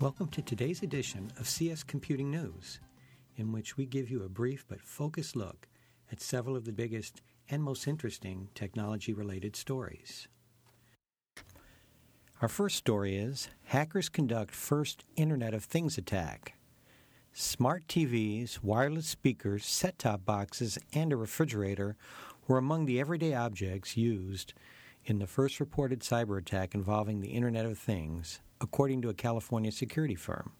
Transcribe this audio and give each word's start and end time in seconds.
Welcome 0.00 0.28
to 0.28 0.40
today's 0.40 0.82
edition 0.82 1.30
of 1.38 1.46
CS 1.46 1.82
Computing 1.82 2.30
News, 2.30 2.80
in 3.36 3.52
which 3.52 3.76
we 3.76 3.84
give 3.84 4.08
you 4.08 4.22
a 4.22 4.30
brief 4.30 4.64
but 4.66 4.80
focused 4.80 5.36
look 5.36 5.68
at 6.10 6.22
several 6.22 6.56
of 6.56 6.64
the 6.64 6.72
biggest 6.72 7.20
and 7.50 7.62
most 7.62 7.86
interesting 7.86 8.48
technology 8.54 9.12
related 9.12 9.56
stories. 9.56 10.26
Our 12.40 12.48
first 12.48 12.76
story 12.76 13.18
is 13.18 13.50
Hackers 13.64 14.08
conduct 14.08 14.54
first 14.54 15.04
Internet 15.16 15.52
of 15.52 15.64
Things 15.64 15.98
attack. 15.98 16.54
Smart 17.34 17.86
TVs, 17.86 18.62
wireless 18.62 19.06
speakers, 19.06 19.66
set 19.66 19.98
top 19.98 20.24
boxes, 20.24 20.78
and 20.94 21.12
a 21.12 21.16
refrigerator 21.16 21.98
were 22.48 22.56
among 22.56 22.86
the 22.86 22.98
everyday 22.98 23.34
objects 23.34 23.98
used 23.98 24.54
in 25.04 25.18
the 25.18 25.26
first 25.26 25.60
reported 25.60 26.00
cyber 26.00 26.38
attack 26.38 26.74
involving 26.74 27.20
the 27.20 27.28
Internet 27.28 27.66
of 27.66 27.78
Things, 27.78 28.40
according 28.60 29.02
to 29.02 29.08
a 29.08 29.14
California 29.14 29.72
security 29.72 30.14
firm. 30.14 30.52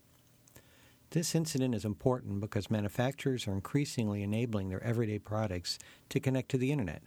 This 1.10 1.34
incident 1.34 1.74
is 1.74 1.84
important 1.84 2.41
because 2.41 2.70
manufacturers 2.70 3.48
are 3.48 3.52
increasingly 3.52 4.23
enabling 4.23 4.69
their 4.69 4.83
everyday 4.83 5.19
products 5.19 5.78
to 6.09 6.20
connect 6.20 6.50
to 6.50 6.59
the 6.59 6.70
Internet. 6.70 7.02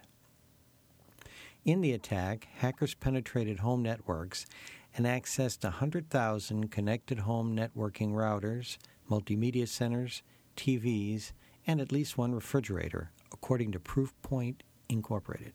In 1.64 1.80
the 1.80 1.92
attack, 1.92 2.46
hackers 2.58 2.94
penetrated 2.94 3.60
home 3.60 3.82
networks 3.82 4.44
and 4.94 5.06
accessed 5.06 5.64
100,000 5.64 6.70
connected 6.70 7.20
home 7.20 7.56
networking 7.56 8.12
routers, 8.12 8.76
multimedia 9.10 9.66
centers, 9.66 10.22
TVs, 10.56 11.32
and 11.66 11.80
at 11.80 11.90
least 11.90 12.18
one 12.18 12.34
refrigerator, 12.34 13.10
according 13.32 13.72
to 13.72 13.80
Proofpoint 13.80 14.56
Incorporated. 14.88 15.54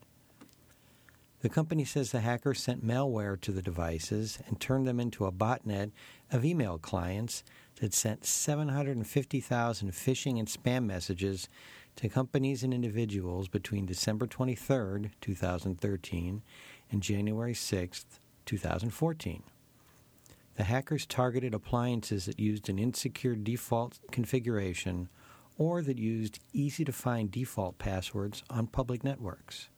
The 1.40 1.48
company 1.48 1.86
says 1.86 2.10
the 2.10 2.20
hackers 2.20 2.60
sent 2.60 2.86
malware 2.86 3.40
to 3.40 3.50
the 3.50 3.62
devices 3.62 4.38
and 4.46 4.60
turned 4.60 4.86
them 4.86 5.00
into 5.00 5.24
a 5.24 5.32
botnet 5.32 5.90
of 6.30 6.44
email 6.44 6.76
clients 6.76 7.42
that 7.80 7.94
sent 7.94 8.26
750,000 8.26 9.90
phishing 9.90 10.38
and 10.38 10.46
spam 10.46 10.84
messages 10.84 11.48
to 11.96 12.10
companies 12.10 12.62
and 12.62 12.74
individuals 12.74 13.48
between 13.48 13.86
December 13.86 14.26
23, 14.26 15.10
2013 15.18 16.42
and 16.90 17.02
January 17.02 17.54
6, 17.54 18.04
2014. 18.44 19.42
The 20.56 20.64
hackers 20.64 21.06
targeted 21.06 21.54
appliances 21.54 22.26
that 22.26 22.38
used 22.38 22.68
an 22.68 22.78
insecure 22.78 23.34
default 23.34 23.98
configuration 24.10 25.08
or 25.56 25.80
that 25.80 25.98
used 25.98 26.40
easy 26.52 26.84
to 26.84 26.92
find 26.92 27.30
default 27.30 27.78
passwords 27.78 28.42
on 28.50 28.66
public 28.66 29.02
networks. 29.02 29.70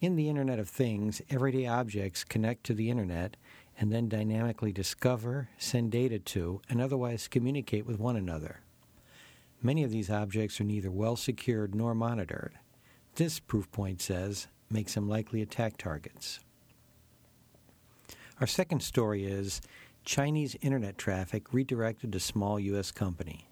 In 0.00 0.16
the 0.16 0.30
Internet 0.30 0.58
of 0.58 0.70
Things, 0.70 1.20
everyday 1.28 1.66
objects 1.66 2.24
connect 2.24 2.64
to 2.64 2.72
the 2.72 2.88
Internet 2.88 3.36
and 3.78 3.92
then 3.92 4.08
dynamically 4.08 4.72
discover, 4.72 5.50
send 5.58 5.92
data 5.92 6.18
to, 6.18 6.62
and 6.70 6.80
otherwise 6.80 7.28
communicate 7.28 7.84
with 7.84 8.00
one 8.00 8.16
another. 8.16 8.60
Many 9.60 9.84
of 9.84 9.90
these 9.90 10.08
objects 10.08 10.58
are 10.58 10.64
neither 10.64 10.90
well 10.90 11.16
secured 11.16 11.74
nor 11.74 11.94
monitored. 11.94 12.54
This, 13.16 13.40
Proofpoint 13.40 14.00
says, 14.00 14.46
makes 14.70 14.94
them 14.94 15.06
likely 15.06 15.42
attack 15.42 15.76
targets. 15.76 16.40
Our 18.40 18.46
second 18.46 18.82
story 18.82 19.26
is 19.26 19.60
Chinese 20.06 20.56
internet 20.62 20.96
traffic 20.96 21.52
redirected 21.52 22.10
to 22.12 22.20
small 22.20 22.58
U.S. 22.58 22.90
company. 22.90 23.50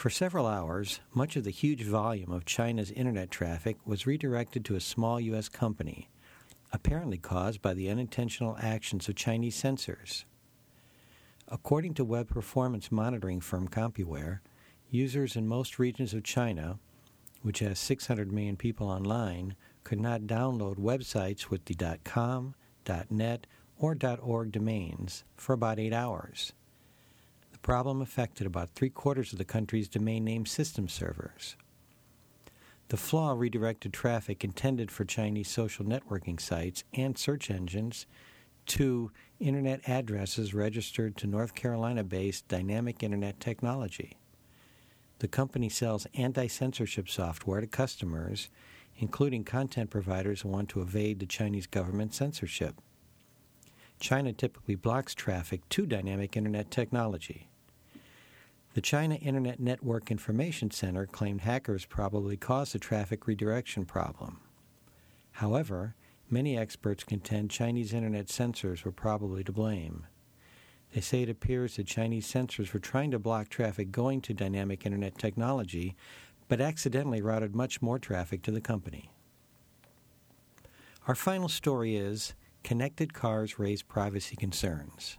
For 0.00 0.08
several 0.08 0.46
hours, 0.46 1.00
much 1.12 1.36
of 1.36 1.44
the 1.44 1.50
huge 1.50 1.82
volume 1.82 2.32
of 2.32 2.46
China's 2.46 2.90
internet 2.90 3.30
traffic 3.30 3.76
was 3.84 4.06
redirected 4.06 4.64
to 4.64 4.74
a 4.74 4.80
small 4.80 5.20
U.S. 5.20 5.50
company, 5.50 6.08
apparently 6.72 7.18
caused 7.18 7.60
by 7.60 7.74
the 7.74 7.90
unintentional 7.90 8.56
actions 8.62 9.10
of 9.10 9.14
Chinese 9.14 9.56
censors. 9.56 10.24
According 11.48 11.92
to 11.96 12.04
web 12.06 12.28
performance 12.28 12.90
monitoring 12.90 13.42
firm 13.42 13.68
CompuWare, 13.68 14.38
users 14.88 15.36
in 15.36 15.46
most 15.46 15.78
regions 15.78 16.14
of 16.14 16.24
China, 16.24 16.78
which 17.42 17.58
has 17.58 17.78
600 17.78 18.32
million 18.32 18.56
people 18.56 18.88
online, 18.88 19.54
could 19.84 20.00
not 20.00 20.22
download 20.22 20.76
websites 20.76 21.50
with 21.50 21.66
the 21.66 21.98
.com, 22.04 22.54
.net, 23.10 23.46
or 23.76 23.94
.org 24.22 24.50
domains 24.50 25.24
for 25.36 25.52
about 25.52 25.78
eight 25.78 25.92
hours 25.92 26.54
problem 27.62 28.00
affected 28.00 28.46
about 28.46 28.70
three 28.70 28.90
quarters 28.90 29.32
of 29.32 29.38
the 29.38 29.44
country's 29.44 29.88
domain 29.88 30.24
name 30.24 30.46
system 30.46 30.88
servers. 30.88 31.56
The 32.88 32.96
flaw 32.96 33.32
redirected 33.32 33.92
traffic 33.92 34.42
intended 34.42 34.90
for 34.90 35.04
Chinese 35.04 35.48
social 35.48 35.84
networking 35.84 36.40
sites 36.40 36.82
and 36.92 37.16
search 37.16 37.50
engines 37.50 38.06
to 38.66 39.12
internet 39.38 39.88
addresses 39.88 40.54
registered 40.54 41.16
to 41.16 41.26
North 41.26 41.54
Carolina 41.54 42.02
based 42.02 42.48
Dynamic 42.48 43.02
Internet 43.02 43.38
Technology. 43.40 44.16
The 45.20 45.28
company 45.28 45.68
sells 45.68 46.06
anti 46.14 46.46
censorship 46.46 47.08
software 47.08 47.60
to 47.60 47.66
customers, 47.66 48.48
including 48.96 49.44
content 49.44 49.90
providers 49.90 50.40
who 50.40 50.48
want 50.48 50.68
to 50.70 50.80
evade 50.80 51.20
the 51.20 51.26
Chinese 51.26 51.66
government 51.66 52.14
censorship. 52.14 52.80
China 54.00 54.32
typically 54.32 54.74
blocks 54.74 55.14
traffic 55.14 55.68
to 55.68 55.84
dynamic 55.84 56.36
internet 56.36 56.70
technology. 56.70 57.49
The 58.72 58.80
China 58.80 59.16
Internet 59.16 59.58
Network 59.58 60.12
Information 60.12 60.70
Center 60.70 61.04
claimed 61.04 61.40
hackers 61.40 61.84
probably 61.86 62.36
caused 62.36 62.72
the 62.72 62.78
traffic 62.78 63.26
redirection 63.26 63.84
problem. 63.84 64.38
However, 65.32 65.96
many 66.30 66.56
experts 66.56 67.02
contend 67.02 67.50
Chinese 67.50 67.92
Internet 67.92 68.30
censors 68.30 68.84
were 68.84 68.92
probably 68.92 69.42
to 69.42 69.50
blame. 69.50 70.06
They 70.94 71.00
say 71.00 71.22
it 71.22 71.28
appears 71.28 71.76
that 71.76 71.88
Chinese 71.88 72.26
censors 72.26 72.72
were 72.72 72.78
trying 72.78 73.10
to 73.10 73.18
block 73.18 73.48
traffic 73.48 73.90
going 73.90 74.20
to 74.22 74.34
dynamic 74.34 74.86
Internet 74.86 75.18
technology, 75.18 75.96
but 76.46 76.60
accidentally 76.60 77.20
routed 77.20 77.56
much 77.56 77.82
more 77.82 77.98
traffic 77.98 78.40
to 78.42 78.52
the 78.52 78.60
company. 78.60 79.10
Our 81.08 81.16
final 81.16 81.48
story 81.48 81.96
is 81.96 82.34
Connected 82.62 83.14
Cars 83.14 83.58
Raise 83.58 83.82
Privacy 83.82 84.36
Concerns. 84.36 85.18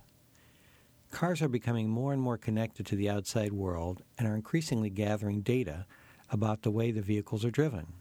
Cars 1.12 1.42
are 1.42 1.50
becoming 1.50 1.90
more 1.90 2.14
and 2.14 2.22
more 2.22 2.38
connected 2.38 2.86
to 2.88 2.96
the 2.96 3.10
outside 3.10 3.52
world 3.52 4.02
and 4.18 4.28
are 4.28 4.36
increasingly 4.36 4.90
gathering 4.90 5.42
data 5.42 5.86
about 6.30 6.62
the 6.62 6.72
way 6.72 6.90
the 6.90 7.02
vehicles 7.02 7.44
are 7.44 7.52
driven. 7.52 7.94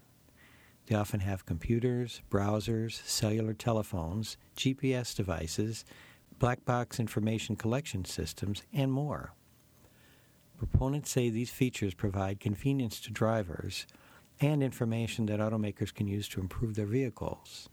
They 0.87 0.95
often 0.95 1.21
have 1.21 1.45
computers, 1.45 2.23
browsers, 2.31 3.05
cellular 3.05 3.53
telephones, 3.53 4.37
GPS 4.57 5.15
devices, 5.15 5.85
black 6.39 6.65
box 6.65 6.99
information 6.99 7.57
collection 7.57 8.05
systems, 8.05 8.63
and 8.73 8.93
more. 8.93 9.35
Proponents 10.57 11.11
say 11.11 11.31
these 11.31 11.51
features 11.51 11.95
provide 11.95 12.41
convenience 12.41 13.01
to 13.01 13.11
drivers 13.11 13.87
and 14.41 14.63
information 14.63 15.27
that 15.27 15.41
automakers 15.41 15.93
can 15.93 16.07
use 16.07 16.29
to 16.29 16.41
improve 16.41 16.75
their 16.75 16.87
vehicles. 16.87 17.69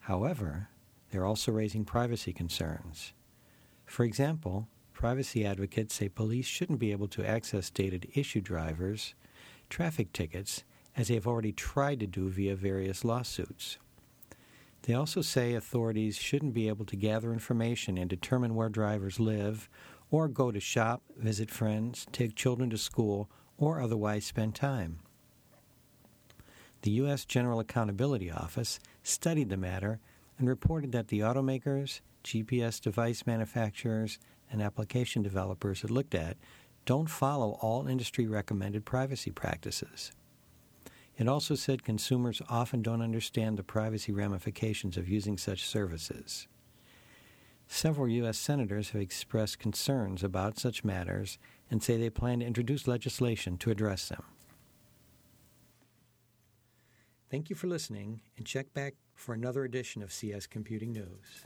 However, 0.00 0.68
they're 1.10 1.26
also 1.26 1.52
raising 1.52 1.84
privacy 1.84 2.32
concerns. 2.32 3.12
For 3.88 4.04
example, 4.04 4.68
privacy 4.92 5.46
advocates 5.46 5.94
say 5.94 6.10
police 6.10 6.46
shouldn't 6.46 6.78
be 6.78 6.92
able 6.92 7.08
to 7.08 7.26
access 7.26 7.70
data 7.70 7.98
to 7.98 8.20
issue 8.20 8.42
drivers 8.42 9.14
traffic 9.70 10.12
tickets, 10.12 10.64
as 10.96 11.08
they 11.08 11.14
have 11.14 11.26
already 11.26 11.52
tried 11.52 12.00
to 12.00 12.06
do 12.06 12.28
via 12.28 12.54
various 12.54 13.04
lawsuits. 13.04 13.78
They 14.82 14.94
also 14.94 15.20
say 15.20 15.54
authorities 15.54 16.16
shouldn't 16.16 16.54
be 16.54 16.68
able 16.68 16.84
to 16.86 16.96
gather 16.96 17.32
information 17.32 17.98
and 17.98 18.08
determine 18.08 18.54
where 18.54 18.68
drivers 18.68 19.20
live, 19.20 19.68
or 20.10 20.28
go 20.28 20.50
to 20.50 20.60
shop, 20.60 21.02
visit 21.16 21.50
friends, 21.50 22.06
take 22.12 22.34
children 22.34 22.70
to 22.70 22.78
school, 22.78 23.28
or 23.58 23.80
otherwise 23.80 24.24
spend 24.24 24.54
time. 24.54 25.00
The 26.82 26.92
U.S. 26.92 27.24
General 27.24 27.60
Accountability 27.60 28.30
Office 28.30 28.80
studied 29.02 29.50
the 29.50 29.56
matter 29.56 30.00
and 30.38 30.48
reported 30.48 30.92
that 30.92 31.08
the 31.08 31.20
automakers, 31.20 32.00
GPS 32.28 32.80
device 32.80 33.26
manufacturers 33.26 34.18
and 34.50 34.60
application 34.60 35.22
developers 35.22 35.80
had 35.80 35.90
looked 35.90 36.14
at 36.14 36.36
don't 36.84 37.08
follow 37.08 37.58
all 37.60 37.86
industry 37.86 38.26
recommended 38.26 38.84
privacy 38.84 39.30
practices. 39.30 40.12
It 41.16 41.26
also 41.26 41.54
said 41.54 41.84
consumers 41.84 42.40
often 42.48 42.82
don't 42.82 43.02
understand 43.02 43.56
the 43.56 43.62
privacy 43.62 44.12
ramifications 44.12 44.96
of 44.96 45.08
using 45.08 45.36
such 45.36 45.64
services. 45.64 46.46
Several 47.66 48.08
U.S. 48.08 48.38
senators 48.38 48.90
have 48.90 49.00
expressed 49.00 49.58
concerns 49.58 50.22
about 50.22 50.58
such 50.58 50.84
matters 50.84 51.38
and 51.70 51.82
say 51.82 51.96
they 51.96 52.10
plan 52.10 52.40
to 52.40 52.46
introduce 52.46 52.86
legislation 52.86 53.58
to 53.58 53.70
address 53.70 54.08
them. 54.08 54.22
Thank 57.30 57.50
you 57.50 57.56
for 57.56 57.66
listening, 57.66 58.20
and 58.38 58.46
check 58.46 58.72
back 58.72 58.94
for 59.14 59.34
another 59.34 59.64
edition 59.64 60.02
of 60.02 60.12
CS 60.12 60.46
Computing 60.46 60.92
News. 60.92 61.44